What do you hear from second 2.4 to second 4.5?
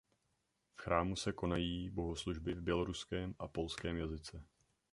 v běloruském a polském jazyce.